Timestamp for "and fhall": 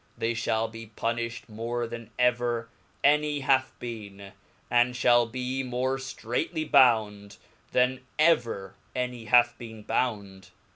4.67-5.31